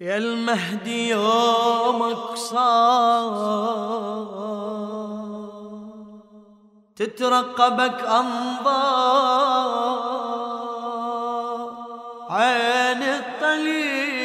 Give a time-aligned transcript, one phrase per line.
[0.00, 3.36] يا المهدي يومك صار
[6.96, 9.56] تترقبك أنظار
[12.30, 14.16] عين الطليعة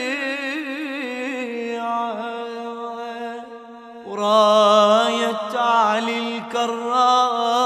[4.08, 7.62] وراية علي الكرار.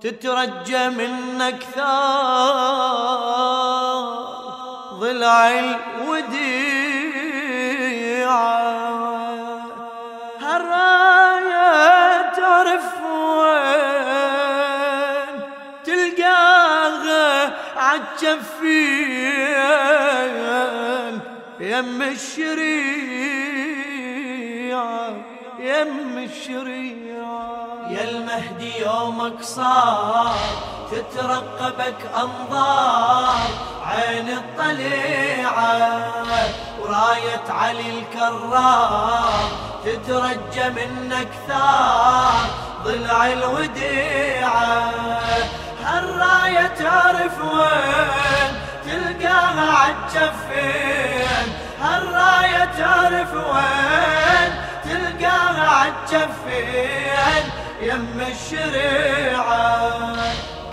[0.00, 3.63] تترجى منك ثار
[5.14, 6.44] ضلع الوديعة
[10.40, 11.82] هالراية
[12.36, 12.88] تعرف
[13.38, 13.70] وين
[15.84, 19.14] تلقاها عالجفين.
[21.60, 22.64] يم الشريعة
[25.58, 27.64] يم الشريعة.
[27.90, 30.34] يا المهدي يومك صار
[30.90, 33.13] تترقبك أنظار
[37.14, 39.48] وراية علي الكرار
[39.84, 42.46] تترجى منك ثار
[42.84, 44.90] ضلع الوديعة.
[45.84, 48.52] هالراية تعرف وين
[48.86, 51.46] تلقاها عالجفين؟
[51.80, 54.52] هالراية تعرف وين
[54.84, 57.44] تلقاها عالجفين؟
[57.80, 59.92] يم الشريعة.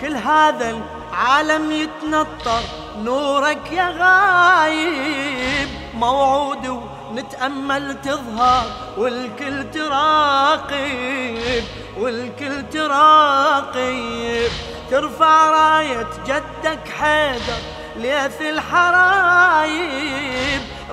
[0.02, 2.62] كل هذا العالم يتنطر
[2.98, 5.81] نورك يا غايب.
[6.02, 6.66] موعود
[7.12, 8.66] ونتأمل تظهر
[8.98, 11.64] والكل تراقب
[11.98, 14.52] والكل تراقب.
[14.92, 17.62] ترفع راية جدك حيدر
[17.96, 19.82] ليث الحرايب.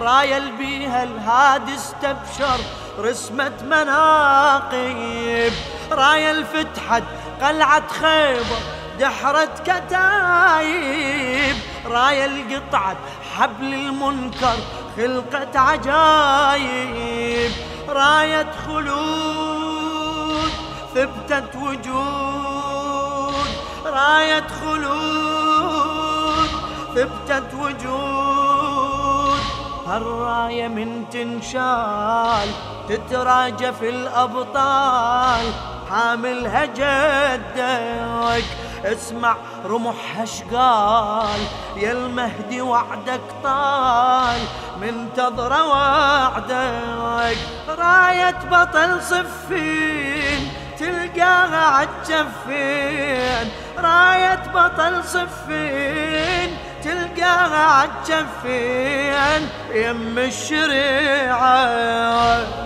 [0.00, 2.60] راية بيها الهادي استبشر
[2.98, 5.52] رسمة مناقب.
[5.90, 7.02] راية الفتحت
[7.42, 8.60] قلعة خيبر
[9.00, 11.56] دحرت كتايب.
[11.86, 12.96] راية القطعة
[13.36, 14.58] حبل المنكر
[14.98, 17.52] خلقت عجايب
[17.88, 20.50] راية خلود
[20.94, 23.48] ثبتت وجود.
[23.86, 26.48] راية خلود
[26.94, 29.40] ثبتت وجود.
[29.86, 32.48] هالراية من تنشال
[32.88, 35.52] تتراجى في الأبطال.
[35.90, 38.44] حاملها جدك
[38.84, 41.40] اسمع رمحها شقال
[41.76, 44.40] يا المهدي وعدك طال.
[44.80, 47.36] منتظر وعدك
[47.68, 61.64] راية بطل صفين تلقاها عالجفين راية بطل صفين تلقاها عالجفين يم الشريعة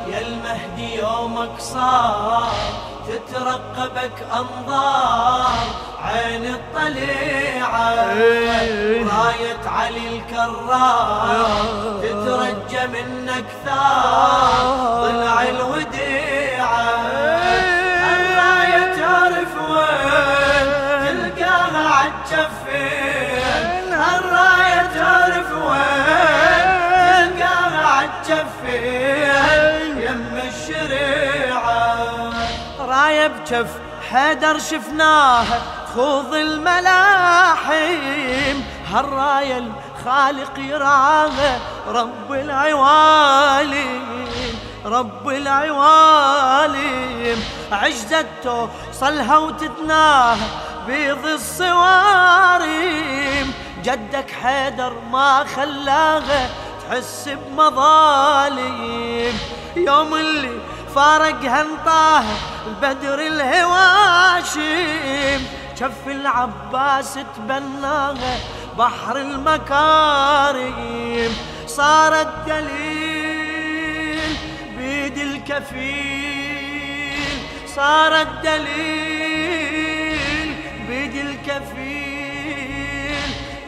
[0.09, 2.53] يا المهدي يومك صار
[3.09, 5.92] تترقبك أنظار.
[6.13, 7.95] عين الطليعة.
[9.17, 11.47] راية علي الكرار
[12.03, 14.67] تترجى منك ثار
[15.03, 16.91] ضلع الوديعة.
[18.15, 20.69] الراية تعرف وين.
[21.07, 23.89] تلقاها عالجفين.
[23.93, 26.79] الراية تعرف وين.
[27.09, 29.93] تلقاها عالجفين.
[30.03, 31.81] يم الشريعة.
[32.81, 33.71] راية بجف
[34.11, 35.59] حيدر شفناها
[35.95, 37.73] خوض الملاحم
[38.93, 41.59] هالراية الخالق يراها
[41.89, 44.03] رب العوالم
[44.85, 47.43] رب العوالم.
[47.73, 50.37] عجزت توصلها وتتناها
[50.87, 52.73] بيض الصوارم
[53.83, 56.51] جدك حيدر ما خلاها
[56.89, 59.35] تحس بمظالم.
[59.77, 60.59] يوم اللي
[60.95, 62.35] فارقها انطاها
[62.67, 63.21] البدر
[64.39, 65.45] الهواشم
[65.81, 68.37] شف العباس تبناها
[68.79, 70.63] بحر المكارم.
[71.67, 74.37] صارت دليل
[74.79, 76.33] بيد الكفيل.
[77.67, 79.75] صارت دليل
[80.89, 81.93] بيد الكفيل.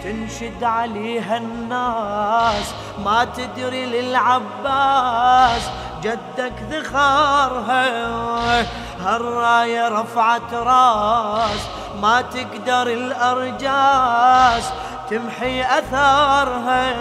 [0.04, 2.74] تنشد عليها الناس
[3.04, 5.62] ما تدري للعباس
[6.02, 8.66] جدك ذخرها
[9.04, 11.60] هالراية رفعت راس
[12.02, 14.64] ما تقدر الأرجاس
[15.10, 16.94] تمحي أثارها.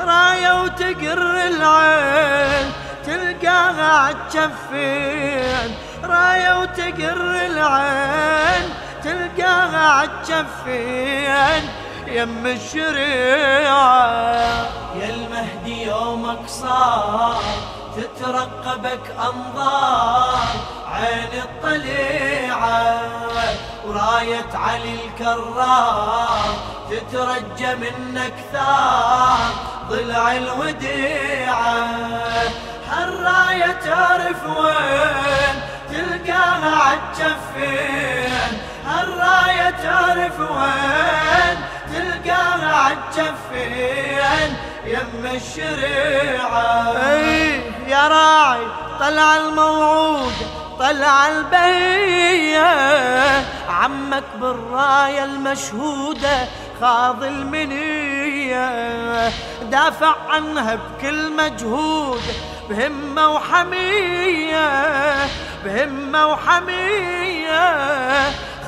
[0.00, 2.72] راية وتقر العين
[3.06, 5.74] تلقاها عالجفين
[6.04, 8.74] راية وتقر العين
[9.04, 11.68] تلقاها عالجفين
[12.06, 14.06] يم الشريعة
[15.00, 17.42] يا المهدي يومك صار.
[17.96, 20.46] تترقبك أنظار
[20.92, 23.00] عين الطليعة
[23.86, 26.56] وراية علي الكرار
[26.90, 29.38] تترجى منك ثار
[29.88, 31.86] ضلع الوديعة
[32.90, 35.56] هالراية تعرف وين
[35.90, 41.56] تلقاها عالجفين؟ هالراية تعرف وين
[41.92, 44.56] تلقاها عالجفين؟
[44.86, 46.92] يم الشريعة.
[47.92, 48.66] يا راعي
[49.00, 50.32] طلع الموعود
[50.78, 52.66] طلع البهية.
[53.68, 56.48] عمك بالراية المشهودة
[56.80, 58.68] خاض المنية.
[59.70, 62.22] دافع عنها بكل مجهود
[62.70, 64.70] بهمة وحمية
[65.64, 67.62] بهمة وحمية.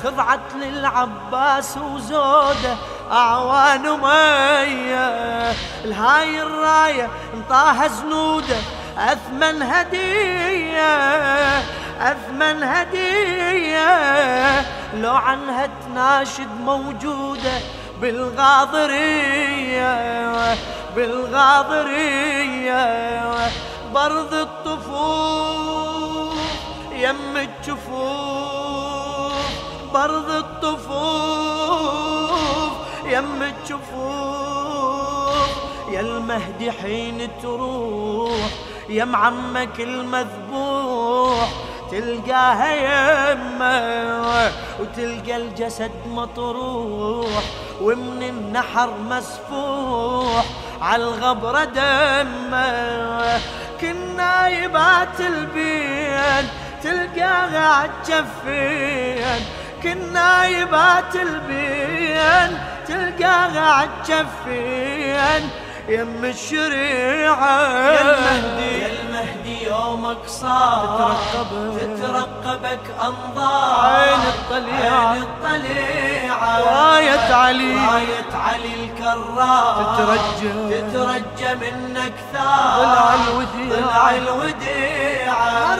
[0.03, 2.75] خضعت للعباس وزوده
[3.11, 5.51] أعوان مية.
[5.85, 8.57] الهاي الراية انطاها زنوده
[8.97, 10.95] أثمن هدية
[11.99, 13.85] أثمن هدية.
[14.93, 17.59] لو عنها تناشد موجودة
[18.01, 19.15] بالغاضرية
[20.95, 22.75] بالغاضرية.
[23.93, 25.75] برض الطفوف
[26.91, 28.25] يم الجفوف
[29.93, 31.35] برض الطفوف
[33.05, 34.55] يم الجفوف.
[35.91, 38.49] يا المهدي حين تروح
[38.89, 41.49] يا معمك المذبوح
[41.91, 42.71] تلقاها
[43.31, 47.43] يمه وتلقى الجسد مطروح
[47.81, 50.45] ومن النحر مسفوح
[50.81, 53.39] عالغبرة دمة.
[53.81, 56.49] كنا يبات البين
[56.83, 59.45] تلقاها عالجفين
[59.83, 65.49] كنا يبات البين تلقاها عالجفين
[65.89, 68.81] يم الشريعة يا المهدي.
[68.81, 71.15] يا المهدي يومك صار.
[71.31, 73.85] تترقبك تترقبك أنظار.
[73.85, 75.09] عين الطليعة.
[75.09, 76.59] عين الطليعة.
[76.59, 77.75] راية علي.
[77.75, 79.95] راية علي الكرار.
[79.97, 80.81] تترجى.
[80.81, 82.77] تترجى منك ثار.
[82.79, 83.81] ضلع الوديعة.
[83.81, 85.75] ضلع الوديعة.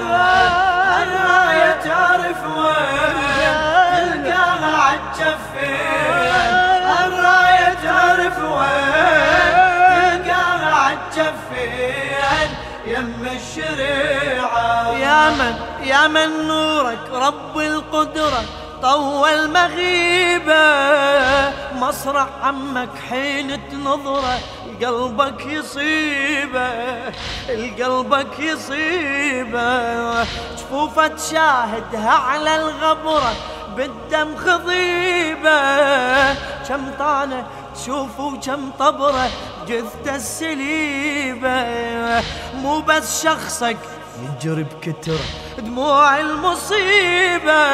[12.95, 14.91] يم الشريعة.
[14.97, 18.43] يا من يا من نورك رب القدرة
[18.81, 20.65] طول مغيبة
[21.75, 24.39] مصرع عمك حين تنظره
[24.83, 26.69] قلبك يصيبه
[27.49, 30.23] القلبك يصيبه
[30.57, 33.33] جفوفة تشاهدها على الغبرة
[33.77, 35.59] بالدم خضيبة.
[36.67, 37.45] كم طانة
[37.75, 39.29] تشوف وكم طبرة
[39.67, 41.65] جثة السليبة.
[42.55, 43.77] مو بس شخصك
[44.23, 45.19] يجري بكترة
[45.57, 47.65] دموع المصيبة.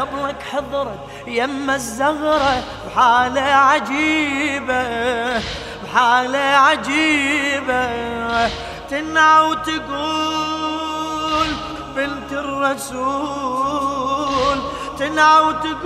[0.00, 4.82] قبلك حضرت يم الزغرة بحالة عجيبة
[5.84, 7.88] بحالة عجيبة.
[8.90, 10.68] تنعى وتقول
[11.96, 13.78] بنت الرسول.
[14.98, 15.84] تنعى وتقول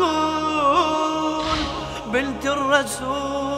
[2.07, 3.58] بنت الرسول.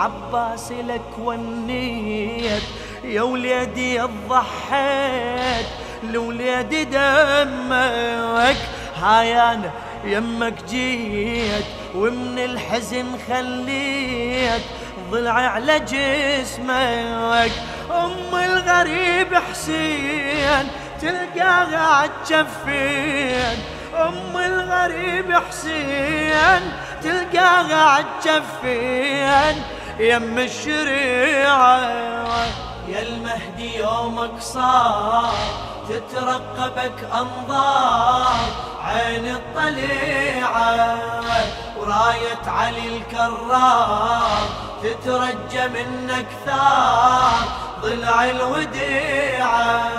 [0.00, 2.62] عباس لك ونيت
[3.04, 5.66] يا وليدي ضحيت
[6.12, 8.56] لوليدي دمك
[9.02, 9.70] هاي أنا
[10.04, 11.64] يمك جيت
[11.94, 14.62] ومن الحزن خليت
[15.10, 17.52] ضلعي على جسمك
[17.90, 20.68] أم الغريب حسين
[21.02, 23.58] تلقاها عالجفين
[23.94, 29.62] أم الغريب حسين تلقاها عالجفين
[30.00, 31.80] يم الشريعة.
[32.88, 35.34] يا المهدي يومك صار
[35.88, 38.40] تترقبك أنظار.
[38.84, 40.98] عين الطليعة
[41.76, 44.48] وراية علي الكرار
[44.82, 47.32] تترجى منك ثار.
[47.82, 49.90] ضلع الوديعة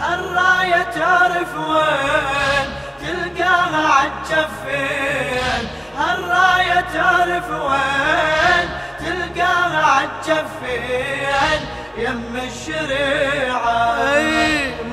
[0.00, 2.68] هالراية تعرف وين؟
[3.00, 8.77] تلقاها عالجفين هالراية تعرف وين؟
[9.08, 11.60] تلقاها عالجفين
[11.96, 13.96] يم الشريعة.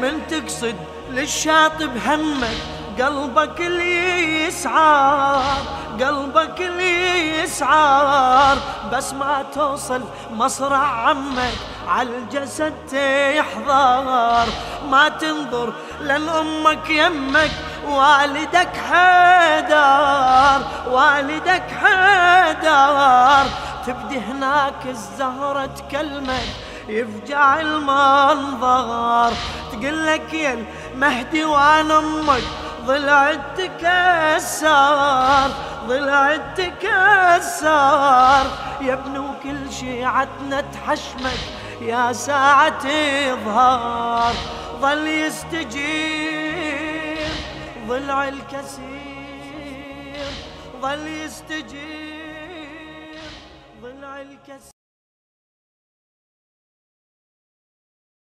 [0.02, 0.76] من تقصد
[1.12, 2.58] للشاطب همك
[3.02, 5.64] قلبك اللي يسعار
[6.00, 8.58] قلبك اللي يسعار
[8.92, 11.54] بس ما توصل مصرع عمك
[11.88, 14.48] عالجسد تحضر.
[14.90, 17.52] ما تنظر لأن أمك يمك
[17.88, 23.46] والدك حيدر والدك حيدر.
[23.88, 26.48] تبدي هناك الزهرة تكلمك
[26.90, 29.34] يفجع المنظر.
[29.72, 32.44] تقول لك يا المهدي وأنا أمك
[32.86, 35.52] ضلعت تكسر
[35.88, 37.66] ضلع تكسر.
[38.82, 41.40] يا ابن كل شيعتنا تحشمك
[41.82, 42.86] يا ساعة
[43.34, 44.34] إظهار
[44.82, 46.56] ظل يستجير
[47.88, 48.86] ضلع الكسير
[50.82, 52.05] ظل يستجير.
[54.26, 54.75] ضلع الكسير